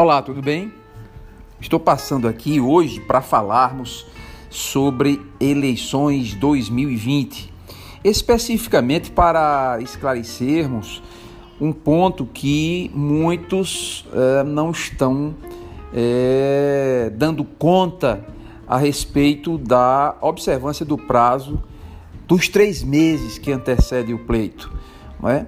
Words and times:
Olá, 0.00 0.22
tudo 0.22 0.40
bem? 0.40 0.72
Estou 1.60 1.80
passando 1.80 2.28
aqui 2.28 2.60
hoje 2.60 3.00
para 3.00 3.20
falarmos 3.20 4.06
sobre 4.48 5.20
eleições 5.40 6.34
2020, 6.34 7.52
especificamente 8.04 9.10
para 9.10 9.80
esclarecermos 9.80 11.02
um 11.60 11.72
ponto 11.72 12.24
que 12.26 12.92
muitos 12.94 14.06
eh, 14.12 14.44
não 14.44 14.70
estão 14.70 15.34
eh, 15.92 17.10
dando 17.16 17.42
conta 17.42 18.24
a 18.68 18.78
respeito 18.78 19.58
da 19.58 20.14
observância 20.20 20.86
do 20.86 20.96
prazo 20.96 21.60
dos 22.24 22.48
três 22.48 22.84
meses 22.84 23.36
que 23.36 23.50
antecede 23.50 24.14
o 24.14 24.20
pleito. 24.20 24.72
Não 25.20 25.28
é? 25.28 25.44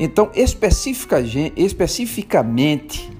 Então, 0.00 0.28
especifica, 0.34 1.20
especificamente, 1.54 3.15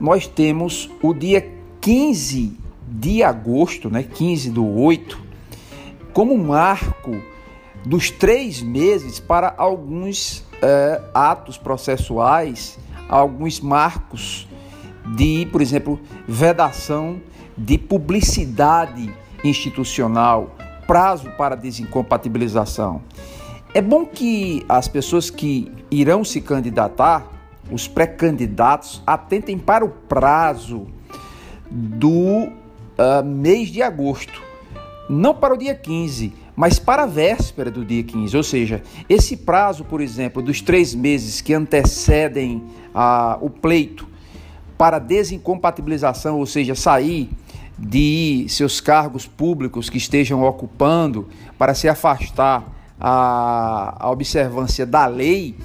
nós 0.00 0.26
temos 0.26 0.90
o 1.02 1.12
dia 1.12 1.46
15 1.80 2.58
de 2.88 3.22
agosto, 3.22 3.90
né, 3.90 4.02
15 4.02 4.50
do 4.50 4.66
8, 4.66 5.20
como 6.12 6.36
marco 6.36 7.22
dos 7.84 8.10
três 8.10 8.62
meses 8.62 9.20
para 9.20 9.54
alguns 9.56 10.44
é, 10.62 11.00
atos 11.14 11.56
processuais, 11.56 12.78
alguns 13.08 13.60
marcos 13.60 14.48
de, 15.14 15.46
por 15.52 15.62
exemplo, 15.62 16.00
vedação 16.26 17.20
de 17.56 17.78
publicidade 17.78 19.12
institucional, 19.44 20.56
prazo 20.86 21.30
para 21.36 21.54
desincompatibilização. 21.54 23.02
É 23.72 23.80
bom 23.80 24.04
que 24.04 24.64
as 24.68 24.88
pessoas 24.88 25.30
que 25.30 25.70
irão 25.90 26.24
se 26.24 26.40
candidatar 26.40 27.39
os 27.70 27.86
pré-candidatos 27.88 29.02
atentem 29.06 29.58
para 29.58 29.84
o 29.84 29.88
prazo 29.88 30.86
do 31.70 32.48
uh, 32.48 33.24
mês 33.24 33.68
de 33.68 33.82
agosto, 33.82 34.42
não 35.08 35.34
para 35.34 35.54
o 35.54 35.56
dia 35.56 35.74
15, 35.74 36.32
mas 36.56 36.78
para 36.78 37.04
a 37.04 37.06
véspera 37.06 37.70
do 37.70 37.84
dia 37.84 38.02
15. 38.02 38.36
Ou 38.36 38.42
seja, 38.42 38.82
esse 39.08 39.36
prazo, 39.36 39.84
por 39.84 40.00
exemplo, 40.00 40.42
dos 40.42 40.60
três 40.60 40.94
meses 40.94 41.40
que 41.40 41.54
antecedem 41.54 42.62
uh, 42.94 43.44
o 43.44 43.48
pleito 43.48 44.08
para 44.76 44.98
desincompatibilização, 44.98 46.38
ou 46.38 46.46
seja, 46.46 46.74
sair 46.74 47.30
de 47.78 48.44
seus 48.48 48.80
cargos 48.80 49.26
públicos 49.26 49.88
que 49.88 49.96
estejam 49.96 50.42
ocupando 50.42 51.28
para 51.56 51.72
se 51.72 51.88
afastar 51.88 52.64
a, 53.00 53.96
a 53.98 54.10
observância 54.10 54.84
da 54.84 55.06
lei, 55.06 55.56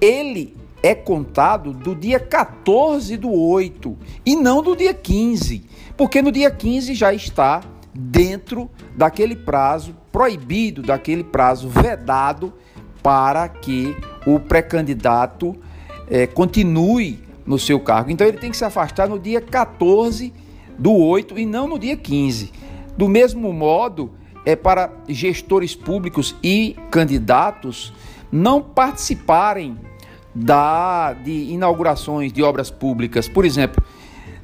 ele 0.00 0.56
é 0.82 0.94
contado 0.94 1.72
do 1.72 1.94
dia 1.94 2.18
14 2.18 3.16
do 3.16 3.30
8 3.30 3.96
e 4.26 4.34
não 4.34 4.62
do 4.62 4.74
dia 4.74 4.92
15, 4.92 5.64
porque 5.96 6.20
no 6.20 6.32
dia 6.32 6.50
15 6.50 6.94
já 6.94 7.12
está 7.14 7.62
dentro 7.94 8.70
daquele 8.96 9.36
prazo 9.36 9.94
proibido, 10.10 10.82
daquele 10.82 11.22
prazo 11.22 11.68
vedado 11.68 12.52
para 13.02 13.48
que 13.48 13.96
o 14.26 14.40
pré-candidato 14.40 15.56
é, 16.08 16.26
continue 16.26 17.20
no 17.46 17.58
seu 17.58 17.78
cargo. 17.80 18.10
Então 18.10 18.26
ele 18.26 18.38
tem 18.38 18.50
que 18.50 18.56
se 18.56 18.64
afastar 18.64 19.08
no 19.08 19.18
dia 19.18 19.40
14 19.40 20.32
do 20.78 20.92
8 20.92 21.38
e 21.38 21.46
não 21.46 21.68
no 21.68 21.78
dia 21.78 21.96
15. 21.96 22.52
Do 22.96 23.08
mesmo 23.08 23.52
modo, 23.52 24.12
é 24.44 24.56
para 24.56 24.92
gestores 25.08 25.74
públicos 25.74 26.34
e 26.42 26.76
candidatos 26.90 27.92
não 28.30 28.60
participarem 28.62 29.76
da, 30.34 31.12
de 31.12 31.52
inaugurações 31.52 32.32
de 32.32 32.42
obras 32.42 32.70
públicas. 32.70 33.28
Por 33.28 33.44
exemplo, 33.44 33.82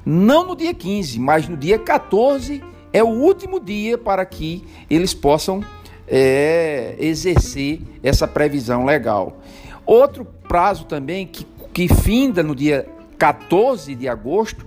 não 0.05 0.47
no 0.47 0.57
dia 0.57 0.75
15, 0.75 1.19
mas 1.19 1.49
no 1.49 1.57
dia 1.57 1.79
14 1.79 2.63
é 2.93 3.03
o 3.03 3.09
último 3.09 3.61
dia 3.61 3.97
para 3.97 4.25
que 4.25 4.65
eles 4.89 5.15
possam 5.15 5.63
é, 6.07 6.97
exercer 6.99 7.81
essa 8.03 8.27
previsão 8.27 8.85
legal. 8.85 9.39
Outro 9.85 10.25
prazo 10.25 10.85
também 10.85 11.27
que, 11.27 11.47
que 11.73 11.89
finda 11.89 12.43
no 12.43 12.55
dia 12.55 12.87
14 13.19 13.95
de 13.95 14.09
agosto 14.09 14.67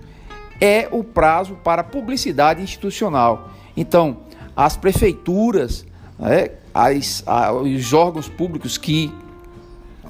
é 0.60 0.88
o 0.92 1.02
prazo 1.02 1.56
para 1.64 1.82
publicidade 1.82 2.62
institucional. 2.62 3.50
Então, 3.76 4.18
as 4.54 4.76
prefeituras, 4.76 5.84
né, 6.18 6.50
as, 6.72 7.24
os 7.62 7.92
órgãos 7.92 8.28
públicos 8.28 8.78
que 8.78 9.12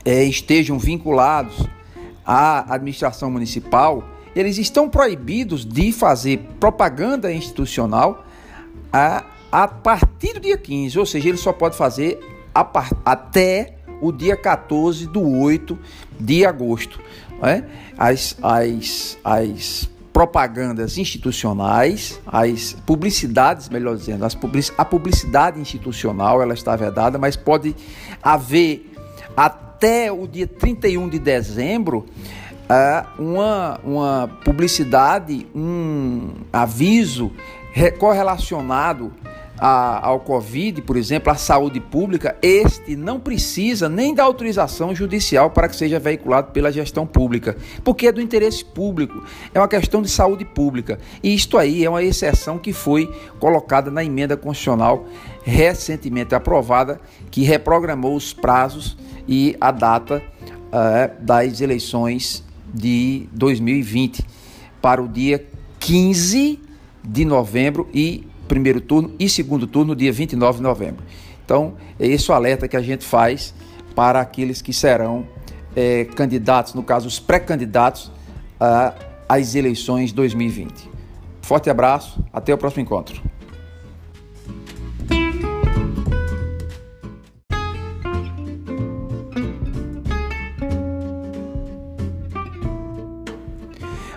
é, 0.04 0.24
estejam 0.24 0.78
vinculados 0.78 1.66
à 2.24 2.74
administração 2.74 3.30
municipal, 3.30 4.04
eles 4.34 4.58
estão 4.58 4.88
proibidos 4.88 5.64
de 5.64 5.92
fazer 5.92 6.38
propaganda 6.58 7.32
institucional 7.32 8.24
a, 8.92 9.24
a 9.50 9.68
partir 9.68 10.34
do 10.34 10.40
dia 10.40 10.56
15, 10.56 10.98
ou 10.98 11.06
seja, 11.06 11.28
ele 11.28 11.38
só 11.38 11.52
pode 11.52 11.76
fazer 11.76 12.18
a, 12.54 12.66
até 13.04 13.76
o 14.00 14.10
dia 14.10 14.36
14 14.36 15.06
do 15.06 15.22
8 15.22 15.78
de 16.18 16.44
agosto. 16.44 16.98
Né? 17.40 17.64
As, 17.96 18.36
as, 18.42 19.18
as 19.22 19.90
propagandas 20.12 20.98
institucionais, 20.98 22.20
as 22.26 22.74
publicidades, 22.86 23.68
melhor 23.68 23.96
dizendo, 23.96 24.24
as 24.24 24.34
public, 24.34 24.70
a 24.76 24.84
publicidade 24.84 25.58
institucional 25.58 26.42
ela 26.42 26.54
está 26.54 26.76
vedada, 26.76 27.18
mas 27.18 27.36
pode 27.36 27.74
haver 28.22 28.92
até 29.36 29.71
o 30.12 30.28
dia 30.28 30.46
31 30.46 31.08
de 31.08 31.18
dezembro 31.18 32.06
uma, 33.18 33.80
uma 33.84 34.28
publicidade, 34.44 35.46
um 35.54 36.30
aviso 36.52 37.32
correlacionado 37.98 39.12
a, 39.58 40.06
ao 40.06 40.18
Covid, 40.20 40.82
por 40.82 40.96
exemplo, 40.96 41.32
à 41.32 41.36
saúde 41.36 41.78
pública, 41.78 42.36
este 42.42 42.96
não 42.96 43.20
precisa 43.20 43.88
nem 43.88 44.12
da 44.12 44.24
autorização 44.24 44.94
judicial 44.94 45.50
para 45.50 45.68
que 45.68 45.76
seja 45.76 46.00
veiculado 46.00 46.50
pela 46.50 46.72
gestão 46.72 47.06
pública, 47.06 47.56
porque 47.84 48.08
é 48.08 48.12
do 48.12 48.20
interesse 48.20 48.64
público, 48.64 49.22
é 49.54 49.60
uma 49.60 49.68
questão 49.68 50.02
de 50.02 50.10
saúde 50.10 50.44
pública. 50.44 50.98
E 51.22 51.32
isto 51.32 51.56
aí 51.56 51.84
é 51.84 51.88
uma 51.88 52.02
exceção 52.02 52.58
que 52.58 52.72
foi 52.72 53.08
colocada 53.38 53.90
na 53.90 54.04
emenda 54.04 54.36
constitucional 54.36 55.06
recentemente 55.44 56.34
aprovada, 56.34 57.00
que 57.30 57.42
reprogramou 57.42 58.16
os 58.16 58.32
prazos 58.32 58.96
e 59.26 59.56
a 59.60 59.70
data 59.70 60.22
uh, 60.46 61.22
das 61.24 61.60
eleições 61.60 62.42
de 62.72 63.28
2020 63.32 64.24
para 64.80 65.02
o 65.02 65.08
dia 65.08 65.46
15 65.80 66.60
de 67.04 67.24
novembro 67.24 67.88
e 67.92 68.26
primeiro 68.48 68.80
turno 68.80 69.14
e 69.18 69.28
segundo 69.28 69.66
turno 69.66 69.88
no 69.92 69.96
dia 69.96 70.12
29 70.12 70.58
de 70.58 70.62
novembro. 70.62 71.04
Então, 71.44 71.74
é 71.98 72.06
esse 72.06 72.30
o 72.30 72.34
alerta 72.34 72.68
que 72.68 72.76
a 72.76 72.82
gente 72.82 73.04
faz 73.04 73.54
para 73.94 74.20
aqueles 74.20 74.62
que 74.62 74.72
serão 74.72 75.26
é, 75.74 76.04
candidatos, 76.04 76.74
no 76.74 76.82
caso, 76.82 77.08
os 77.08 77.18
pré-candidatos 77.18 78.10
às 79.28 79.54
eleições 79.54 80.12
2020. 80.12 80.88
Forte 81.40 81.68
abraço, 81.68 82.24
até 82.32 82.54
o 82.54 82.58
próximo 82.58 82.82
encontro. 82.82 83.20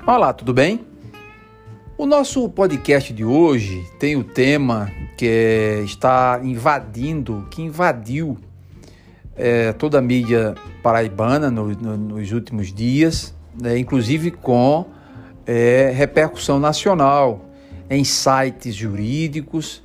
Olá, 0.07 0.31
tudo 0.33 0.53
bem? 0.53 0.81
O 1.97 2.05
nosso 2.05 2.47
podcast 2.47 3.11
de 3.11 3.25
hoje 3.25 3.83
tem 3.97 4.15
o 4.15 4.23
tema 4.23 4.91
que 5.17 5.25
é, 5.25 5.81
está 5.83 6.39
invadindo, 6.43 7.47
que 7.49 7.63
invadiu 7.63 8.37
é, 9.35 9.73
toda 9.73 9.97
a 9.97 10.01
mídia 10.03 10.53
paraibana 10.83 11.49
no, 11.49 11.69
no, 11.69 11.97
nos 11.97 12.31
últimos 12.31 12.71
dias, 12.71 13.33
né, 13.59 13.79
inclusive 13.79 14.29
com 14.29 14.85
é, 15.43 15.91
repercussão 15.95 16.59
nacional 16.59 17.43
em 17.89 18.03
sites 18.03 18.75
jurídicos, 18.75 19.81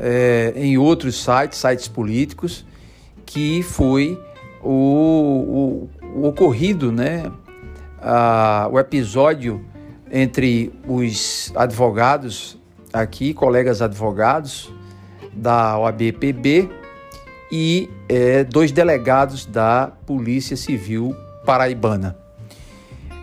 é, 0.00 0.52
em 0.56 0.78
outros 0.78 1.22
sites, 1.22 1.60
sites 1.60 1.86
políticos, 1.86 2.66
que 3.24 3.62
foi 3.62 4.20
o, 4.64 5.88
o, 6.02 6.22
o 6.22 6.26
ocorrido, 6.26 6.90
né, 6.90 7.30
a, 8.00 8.68
o 8.70 8.78
episódio 8.78 9.64
entre 10.10 10.72
os 10.86 11.52
advogados 11.54 12.58
aqui, 12.92 13.32
colegas 13.32 13.80
advogados 13.80 14.72
da 15.32 15.78
OABPB 15.78 16.68
e 17.52 17.88
é, 18.08 18.44
dois 18.44 18.72
delegados 18.72 19.46
da 19.46 19.92
Polícia 20.06 20.56
Civil 20.56 21.14
Paraibana. 21.44 22.16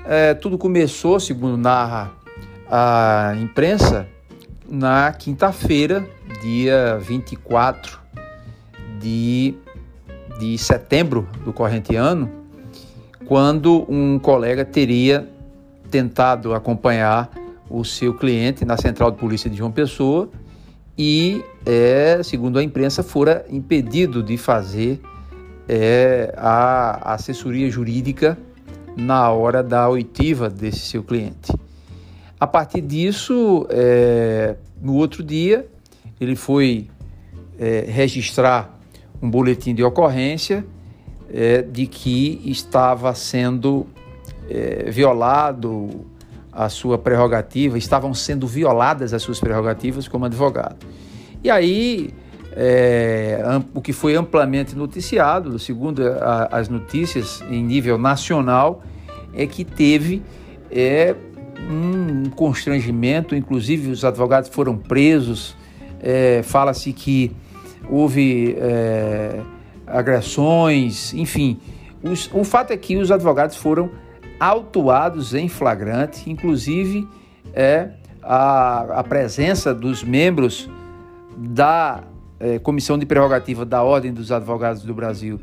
É, 0.05 0.33
tudo 0.33 0.57
começou, 0.57 1.19
segundo 1.19 1.57
narra 1.57 2.11
a 2.69 3.33
imprensa, 3.41 4.07
na 4.69 5.11
quinta-feira, 5.11 6.05
dia 6.41 6.97
24 6.99 7.99
de, 8.99 9.55
de 10.39 10.57
setembro 10.57 11.27
do 11.43 11.53
corrente 11.53 11.95
ano, 11.95 12.29
quando 13.25 13.85
um 13.89 14.19
colega 14.19 14.63
teria 14.63 15.27
tentado 15.87 16.53
acompanhar 16.53 17.31
o 17.69 17.83
seu 17.83 18.13
cliente 18.13 18.63
na 18.63 18.77
central 18.77 19.11
de 19.11 19.17
polícia 19.17 19.49
de 19.49 19.57
João 19.57 19.71
Pessoa 19.71 20.29
e, 20.97 21.43
é, 21.65 22.21
segundo 22.23 22.57
a 22.57 22.63
imprensa, 22.63 23.03
fora 23.03 23.45
impedido 23.49 24.23
de 24.23 24.37
fazer 24.37 25.01
é, 25.67 26.33
a 26.37 27.13
assessoria 27.13 27.69
jurídica 27.69 28.37
na 28.95 29.29
hora 29.31 29.61
da 29.61 29.87
oitiva 29.87 30.49
desse 30.49 30.79
seu 30.79 31.03
cliente. 31.03 31.53
A 32.39 32.47
partir 32.47 32.81
disso, 32.81 33.67
é, 33.69 34.55
no 34.81 34.95
outro 34.95 35.23
dia, 35.23 35.67
ele 36.19 36.35
foi 36.35 36.87
é, 37.59 37.85
registrar 37.87 38.79
um 39.21 39.29
boletim 39.29 39.73
de 39.73 39.83
ocorrência 39.83 40.65
é, 41.31 41.61
de 41.61 41.87
que 41.87 42.41
estava 42.45 43.13
sendo 43.13 43.87
é, 44.49 44.89
violado 44.89 46.05
a 46.51 46.69
sua 46.69 46.97
prerrogativa, 46.97 47.77
estavam 47.77 48.13
sendo 48.13 48.47
violadas 48.47 49.13
as 49.13 49.21
suas 49.21 49.39
prerrogativas 49.39 50.07
como 50.07 50.25
advogado. 50.25 50.87
E 51.43 51.51
aí, 51.51 52.09
é, 52.53 53.39
o 53.75 53.81
que 53.81 53.93
foi 53.93 54.15
amplamente 54.15 54.75
noticiado, 54.75 55.59
segundo 55.59 56.01
a, 56.07 56.49
as 56.51 56.67
notícias 56.67 57.43
em 57.49 57.63
nível 57.63 57.97
nacional, 57.99 58.81
é 59.35 59.45
que 59.45 59.63
teve 59.63 60.23
é, 60.71 61.15
um 61.69 62.29
constrangimento, 62.31 63.35
inclusive 63.35 63.91
os 63.91 64.03
advogados 64.03 64.49
foram 64.49 64.75
presos, 64.75 65.55
é, 66.01 66.41
fala-se 66.43 66.91
que 66.91 67.31
houve 67.87 68.55
é, 68.59 69.41
agressões, 69.85 71.13
enfim. 71.13 71.59
Os, 72.01 72.29
o 72.33 72.43
fato 72.43 72.71
é 72.71 72.77
que 72.77 72.97
os 72.97 73.11
advogados 73.11 73.57
foram 73.57 73.89
autuados 74.39 75.33
em 75.33 75.47
flagrante, 75.47 76.29
inclusive 76.29 77.07
é, 77.53 77.89
a, 78.21 78.99
a 78.99 79.03
presença 79.03 79.73
dos 79.73 80.03
membros 80.03 80.69
da 81.37 82.03
é, 82.39 82.59
Comissão 82.59 82.97
de 82.97 83.05
Prerrogativa 83.05 83.65
da 83.65 83.83
Ordem 83.83 84.13
dos 84.13 84.31
Advogados 84.31 84.83
do 84.83 84.93
Brasil 84.93 85.39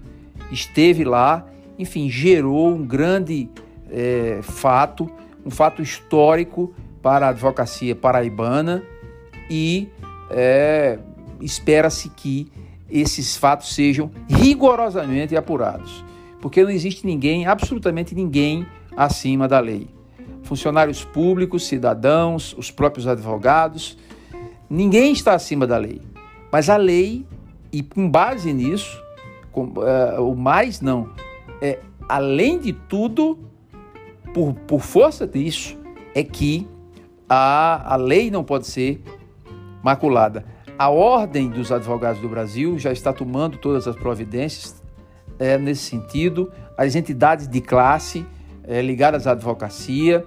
esteve 0.51 1.05
lá, 1.05 1.47
enfim, 1.79 2.09
gerou 2.09 2.69
um 2.69 2.85
grande 2.85 3.49
é, 3.91 4.41
fato, 4.43 5.11
um 5.45 5.51
fato 5.51 5.83
histórico 5.83 6.75
para 7.03 7.27
a 7.27 7.29
advocacia 7.31 7.95
paraibana 7.95 8.83
e 9.51 9.89
é, 10.31 10.99
espera-se 11.41 12.09
que 12.11 12.51
esses 12.91 13.37
fatos 13.37 13.75
sejam 13.75 14.11
rigorosamente 14.29 15.37
apurados, 15.37 16.05
porque 16.45 16.63
não 16.63 16.69
existe 16.69 17.07
ninguém, 17.07 17.47
absolutamente 17.47 18.15
ninguém, 18.15 18.67
acima 18.95 19.49
da 19.49 19.59
lei. 19.61 19.89
Funcionários 20.43 21.03
públicos, 21.03 21.67
cidadãos, 21.67 22.55
os 22.59 22.71
próprios 22.71 23.07
advogados, 23.07 23.97
ninguém 24.69 25.15
está 25.15 25.33
acima 25.33 25.67
da 25.67 25.79
lei. 25.79 26.03
Mas 26.53 26.69
a 26.69 26.77
lei, 26.77 27.25
e 27.73 27.83
com 27.83 28.11
base 28.11 28.53
nisso, 28.53 29.03
com, 29.51 29.69
uh, 29.69 30.21
o 30.21 30.37
mais 30.37 30.83
não, 30.83 31.09
é 31.63 31.79
além 32.11 32.59
de 32.59 32.75
tudo, 32.75 33.39
por, 34.35 34.53
por 34.53 34.83
força 34.83 35.27
disso, 35.27 35.79
é 36.15 36.23
que 36.23 36.69
a, 37.27 37.95
a 37.95 37.97
lei 37.97 38.31
não 38.31 38.45
pode 38.45 38.67
ser 38.67 39.03
maculada. 39.83 40.45
A 40.79 40.91
Ordem 40.91 41.49
dos 41.49 41.73
Advogados 41.73 42.21
do 42.21 42.29
Brasil 42.29 42.79
já 42.79 42.93
está 42.93 43.15
tomando 43.15 43.57
todas 43.57 43.89
as 43.89 43.97
providências 43.97 44.84
é, 45.39 45.59
nesse 45.59 45.83
sentido. 45.83 46.53
As 46.77 46.95
entidades 46.95 47.49
de 47.49 47.61
classe 47.61 48.27
é, 48.67 48.81
ligadas 48.81 49.27
à 49.27 49.33
advocacia. 49.33 50.25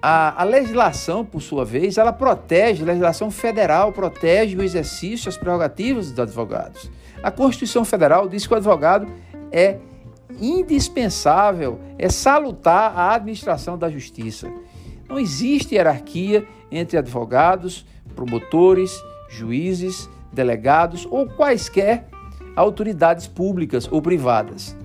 A, 0.00 0.42
a, 0.42 0.44
legislação, 0.44 1.24
por 1.24 1.42
sua 1.42 1.64
vez, 1.64 1.98
ela 1.98 2.12
protege, 2.12 2.82
a 2.82 2.86
legislação 2.86 3.30
federal 3.30 3.92
protege 3.92 4.56
o 4.56 4.62
exercício, 4.62 5.28
as 5.28 5.36
prerrogativas 5.36 6.10
dos 6.10 6.20
advogados. 6.20 6.90
A 7.22 7.30
Constituição 7.30 7.84
Federal 7.84 8.28
diz 8.28 8.46
que 8.46 8.54
o 8.54 8.56
advogado 8.56 9.08
é 9.50 9.78
indispensável, 10.40 11.80
é 11.98 12.08
salutar 12.08 12.96
a 12.96 13.14
administração 13.14 13.76
da 13.76 13.90
justiça. 13.90 14.48
Não 15.08 15.18
existe 15.18 15.74
hierarquia 15.74 16.46
entre 16.70 16.96
advogados, 16.96 17.84
promotores 18.14 19.02
juízes, 19.28 20.08
delegados 20.32 21.06
ou 21.10 21.26
quaisquer 21.26 22.08
autoridades 22.58 23.26
públicas 23.28 23.88
ou 23.90 24.02
privadas. 24.02 24.76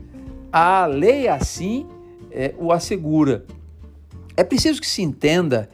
A 0.51 0.85
lei 0.85 1.27
assim 1.27 1.87
é, 2.31 2.53
o 2.59 2.71
assegura. 2.71 3.43
É 4.37 4.43
preciso 4.43 4.79
que 4.79 4.87
se 4.87 5.01
entenda 5.01 5.67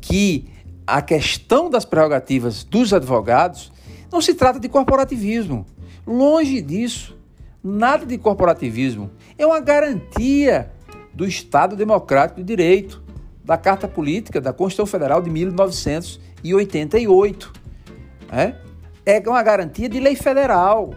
que 0.00 0.50
a 0.84 1.00
questão 1.00 1.70
das 1.70 1.84
prerrogativas 1.84 2.64
dos 2.64 2.92
advogados 2.92 3.70
não 4.10 4.20
se 4.20 4.34
trata 4.34 4.58
de 4.58 4.68
corporativismo. 4.68 5.64
Longe 6.04 6.60
disso. 6.60 7.16
Nada 7.62 8.04
de 8.04 8.18
corporativismo. 8.18 9.08
É 9.36 9.46
uma 9.46 9.60
garantia 9.60 10.72
do 11.14 11.24
Estado 11.26 11.76
Democrático 11.76 12.40
de 12.40 12.46
Direito, 12.46 13.00
da 13.44 13.56
Carta 13.56 13.86
Política 13.86 14.40
da 14.40 14.52
Constituição 14.52 14.86
Federal 14.86 15.22
de 15.22 15.30
1988. 15.30 17.52
É? 18.30 18.54
é 19.06 19.22
uma 19.26 19.42
garantia 19.42 19.88
de 19.88 19.98
lei 20.00 20.16
federal. 20.16 20.90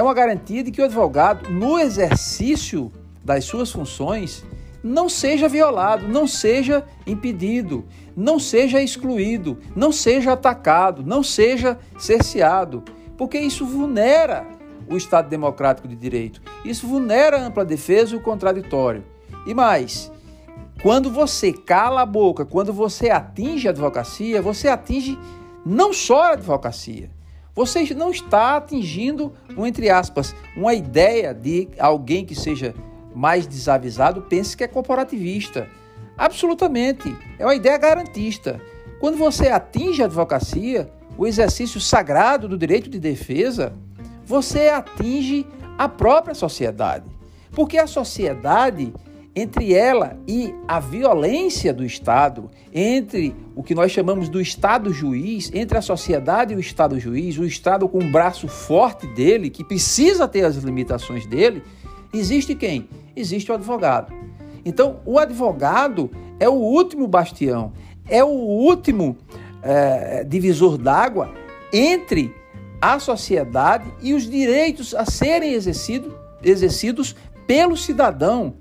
É 0.00 0.02
uma 0.02 0.14
garantia 0.14 0.62
de 0.62 0.70
que 0.70 0.80
o 0.80 0.84
advogado, 0.86 1.50
no 1.50 1.78
exercício 1.78 2.90
das 3.22 3.44
suas 3.44 3.70
funções, 3.70 4.42
não 4.82 5.10
seja 5.10 5.46
violado, 5.46 6.08
não 6.08 6.26
seja 6.26 6.86
impedido, 7.06 7.84
não 8.16 8.38
seja 8.38 8.80
excluído, 8.80 9.58
não 9.76 9.92
seja 9.92 10.32
atacado, 10.32 11.02
não 11.04 11.22
seja 11.22 11.78
cerceado, 11.98 12.82
porque 13.18 13.38
isso 13.38 13.66
vulnera 13.66 14.46
o 14.88 14.96
Estado 14.96 15.28
Democrático 15.28 15.86
de 15.86 15.96
Direito, 15.96 16.40
isso 16.64 16.86
vulnera 16.86 17.36
a 17.36 17.44
ampla 17.44 17.62
defesa 17.62 18.14
e 18.14 18.16
o 18.16 18.22
contraditório. 18.22 19.04
E 19.46 19.52
mais, 19.52 20.10
quando 20.82 21.10
você 21.10 21.52
cala 21.52 22.00
a 22.00 22.06
boca, 22.06 22.46
quando 22.46 22.72
você 22.72 23.10
atinge 23.10 23.68
a 23.68 23.70
advocacia, 23.70 24.40
você 24.40 24.66
atinge 24.66 25.18
não 25.62 25.92
só 25.92 26.22
a 26.22 26.32
advocacia. 26.32 27.19
Você 27.54 27.92
não 27.94 28.10
está 28.10 28.56
atingindo, 28.56 29.32
um, 29.56 29.66
entre 29.66 29.90
aspas, 29.90 30.34
uma 30.56 30.74
ideia 30.74 31.34
de 31.34 31.68
alguém 31.78 32.24
que 32.24 32.34
seja 32.34 32.74
mais 33.14 33.46
desavisado, 33.46 34.22
pense 34.22 34.56
que 34.56 34.64
é 34.64 34.68
corporativista. 34.68 35.68
Absolutamente. 36.16 37.16
É 37.38 37.44
uma 37.44 37.54
ideia 37.54 37.76
garantista. 37.76 38.60
Quando 39.00 39.16
você 39.16 39.48
atinge 39.48 40.02
a 40.02 40.06
advocacia, 40.06 40.90
o 41.16 41.26
exercício 41.26 41.80
sagrado 41.80 42.46
do 42.46 42.56
direito 42.56 42.88
de 42.88 43.00
defesa, 43.00 43.72
você 44.24 44.68
atinge 44.68 45.46
a 45.76 45.88
própria 45.88 46.34
sociedade. 46.34 47.04
Porque 47.50 47.78
a 47.78 47.86
sociedade 47.86 48.92
entre 49.34 49.72
ela 49.72 50.18
e 50.26 50.52
a 50.66 50.80
violência 50.80 51.72
do 51.72 51.84
Estado, 51.84 52.50
entre 52.72 53.34
o 53.54 53.62
que 53.62 53.74
nós 53.74 53.92
chamamos 53.92 54.28
do 54.28 54.40
Estado 54.40 54.92
juiz, 54.92 55.50
entre 55.54 55.78
a 55.78 55.82
sociedade 55.82 56.52
e 56.52 56.56
o 56.56 56.60
Estado 56.60 56.98
juiz, 56.98 57.38
o 57.38 57.44
Estado 57.44 57.88
com 57.88 57.98
um 57.98 58.10
braço 58.10 58.48
forte 58.48 59.06
dele, 59.06 59.48
que 59.48 59.64
precisa 59.64 60.26
ter 60.26 60.44
as 60.44 60.56
limitações 60.56 61.26
dele, 61.26 61.62
existe 62.12 62.54
quem? 62.54 62.88
Existe 63.14 63.50
o 63.52 63.54
advogado. 63.54 64.12
Então, 64.64 65.00
o 65.06 65.18
advogado 65.18 66.10
é 66.38 66.48
o 66.48 66.54
último 66.54 67.06
bastião, 67.06 67.72
é 68.08 68.24
o 68.24 68.28
último 68.28 69.16
é, 69.62 70.24
divisor 70.24 70.76
d'água 70.76 71.32
entre 71.72 72.34
a 72.80 72.98
sociedade 72.98 73.92
e 74.02 74.12
os 74.12 74.28
direitos 74.28 74.94
a 74.94 75.04
serem 75.04 75.52
exercido, 75.52 76.18
exercidos 76.42 77.14
pelo 77.46 77.76
cidadão 77.76 78.54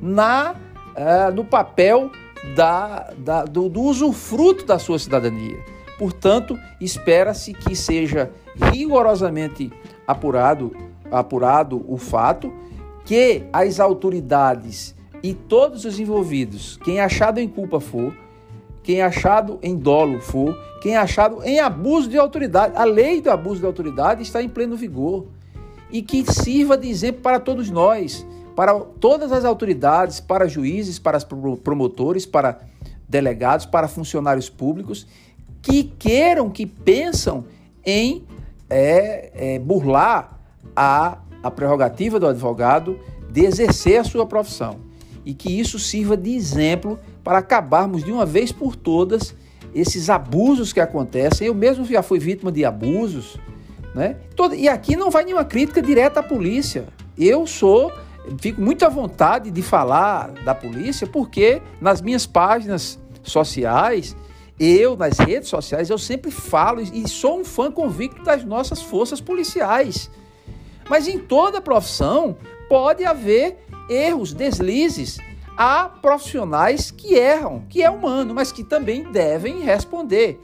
na, 0.00 0.54
é, 0.94 1.30
no 1.30 1.44
papel 1.44 2.10
da, 2.54 3.12
da, 3.18 3.44
do, 3.44 3.68
do 3.68 3.82
usufruto 3.82 4.64
da 4.64 4.78
sua 4.78 4.98
cidadania. 4.98 5.58
Portanto, 5.98 6.58
espera-se 6.80 7.52
que 7.52 7.76
seja 7.76 8.30
rigorosamente 8.56 9.70
apurado, 10.06 10.74
apurado 11.10 11.84
o 11.86 11.96
fato 11.96 12.52
que 13.04 13.44
as 13.52 13.78
autoridades 13.78 14.94
e 15.22 15.32
todos 15.32 15.84
os 15.84 16.00
envolvidos, 16.00 16.76
quem 16.78 17.00
achado 17.00 17.38
em 17.38 17.48
culpa 17.48 17.78
for, 17.78 18.14
quem 18.82 19.00
achado 19.00 19.58
em 19.62 19.76
dolo 19.76 20.20
for, 20.20 20.56
quem 20.80 20.96
achado 20.96 21.42
em 21.44 21.60
abuso 21.60 22.08
de 22.08 22.18
autoridade, 22.18 22.72
a 22.76 22.84
lei 22.84 23.20
do 23.20 23.30
abuso 23.30 23.60
de 23.60 23.66
autoridade 23.66 24.22
está 24.22 24.42
em 24.42 24.48
pleno 24.48 24.76
vigor 24.76 25.26
e 25.92 26.02
que 26.02 26.24
sirva 26.24 26.76
de 26.76 26.88
exemplo 26.88 27.22
para 27.22 27.38
todos 27.38 27.70
nós 27.70 28.26
para 28.54 28.78
todas 28.78 29.32
as 29.32 29.44
autoridades, 29.44 30.20
para 30.20 30.46
juízes, 30.46 30.98
para 30.98 31.18
promotores, 31.62 32.26
para 32.26 32.60
delegados, 33.08 33.66
para 33.66 33.88
funcionários 33.88 34.48
públicos 34.48 35.06
que 35.60 35.84
queiram, 35.84 36.50
que 36.50 36.66
pensam 36.66 37.44
em 37.84 38.24
é, 38.68 39.54
é, 39.54 39.58
burlar 39.58 40.40
a, 40.74 41.18
a 41.42 41.50
prerrogativa 41.50 42.18
do 42.18 42.26
advogado 42.26 42.98
de 43.30 43.44
exercer 43.44 44.00
a 44.00 44.04
sua 44.04 44.26
profissão 44.26 44.80
e 45.24 45.32
que 45.32 45.58
isso 45.58 45.78
sirva 45.78 46.16
de 46.16 46.34
exemplo 46.34 46.98
para 47.22 47.38
acabarmos 47.38 48.04
de 48.04 48.10
uma 48.10 48.26
vez 48.26 48.50
por 48.50 48.74
todas 48.74 49.34
esses 49.74 50.10
abusos 50.10 50.72
que 50.72 50.80
acontecem. 50.80 51.46
Eu 51.46 51.54
mesmo 51.54 51.84
já 51.84 52.02
fui 52.02 52.18
vítima 52.18 52.50
de 52.50 52.64
abusos, 52.64 53.36
né? 53.94 54.16
E 54.56 54.68
aqui 54.68 54.96
não 54.96 55.10
vai 55.10 55.24
nenhuma 55.24 55.44
crítica 55.44 55.80
direta 55.80 56.20
à 56.20 56.22
polícia. 56.22 56.86
Eu 57.16 57.46
sou, 57.46 57.92
fico 58.38 58.60
muito 58.60 58.84
à 58.84 58.88
vontade 58.88 59.50
de 59.50 59.62
falar 59.62 60.30
da 60.44 60.54
polícia, 60.54 61.06
porque 61.06 61.60
nas 61.80 62.00
minhas 62.00 62.26
páginas 62.26 62.98
sociais, 63.22 64.16
eu 64.58 64.96
nas 64.96 65.18
redes 65.18 65.48
sociais, 65.48 65.90
eu 65.90 65.98
sempre 65.98 66.30
falo 66.30 66.80
e 66.80 67.08
sou 67.08 67.40
um 67.40 67.44
fã 67.44 67.70
convicto 67.70 68.22
das 68.22 68.44
nossas 68.44 68.80
forças 68.80 69.20
policiais. 69.20 70.10
Mas 70.88 71.08
em 71.08 71.18
toda 71.18 71.60
profissão 71.60 72.36
pode 72.68 73.04
haver 73.04 73.64
erros, 73.88 74.32
deslizes. 74.32 75.18
Há 75.56 75.88
profissionais 75.88 76.90
que 76.90 77.14
erram, 77.14 77.64
que 77.68 77.82
é 77.82 77.90
humano, 77.90 78.34
mas 78.34 78.52
que 78.52 78.64
também 78.64 79.10
devem 79.10 79.60
responder. 79.60 80.40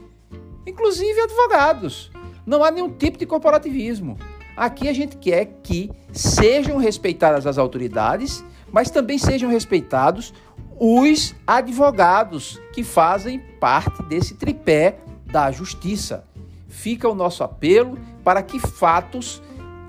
Inclusive 0.65 1.21
advogados. 1.21 2.11
Não 2.45 2.63
há 2.63 2.71
nenhum 2.71 2.91
tipo 2.91 3.17
de 3.17 3.25
corporativismo. 3.25 4.17
Aqui 4.59 4.89
a 4.89 4.93
gente 4.93 5.15
quer 5.15 5.45
que 5.63 5.89
sejam 6.11 6.75
respeitadas 6.75 7.47
as 7.47 7.57
autoridades, 7.57 8.43
mas 8.69 8.91
também 8.91 9.17
sejam 9.17 9.49
respeitados 9.49 10.33
os 10.77 11.33
advogados 11.47 12.59
que 12.73 12.83
fazem 12.83 13.39
parte 13.57 14.03
desse 14.03 14.33
tripé 14.33 14.97
da 15.25 15.49
justiça. 15.49 16.25
Fica 16.67 17.07
o 17.07 17.15
nosso 17.15 17.41
apelo 17.41 17.97
para 18.21 18.43
que 18.43 18.59
fatos, 18.59 19.41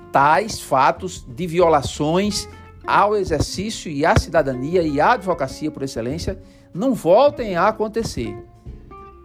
tais 0.09 0.61
fatos 0.61 1.25
de 1.27 1.45
violações 1.47 2.47
ao 2.87 3.17
exercício 3.17 3.91
e 3.91 4.05
à 4.05 4.17
cidadania 4.17 4.83
e 4.83 5.01
à 5.01 5.11
advocacia 5.11 5.69
por 5.69 5.83
excelência 5.83 6.41
não 6.73 6.93
voltem 6.93 7.57
a 7.57 7.67
acontecer. 7.67 8.33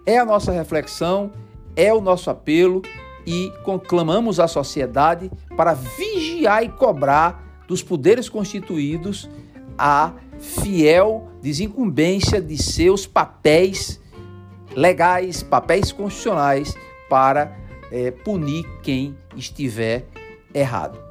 É 0.04 0.18
a 0.18 0.24
nossa 0.24 0.50
reflexão, 0.50 1.30
é 1.76 1.94
o 1.94 2.00
nosso 2.00 2.30
apelo 2.30 2.82
e 3.26 3.52
conclamamos 3.64 4.38
a 4.38 4.46
sociedade 4.46 5.30
para 5.56 5.74
vigiar 5.74 6.62
e 6.62 6.68
cobrar 6.68 7.64
dos 7.66 7.82
poderes 7.82 8.28
constituídos 8.28 9.28
a 9.76 10.12
fiel 10.38 11.28
desincumbência 11.42 12.40
de 12.40 12.56
seus 12.56 13.06
papéis 13.06 14.00
legais, 14.74 15.42
papéis 15.42 15.90
constitucionais 15.90 16.76
para 17.08 17.56
é, 17.90 18.10
punir 18.10 18.64
quem 18.82 19.16
estiver 19.36 20.06
errado. 20.54 21.05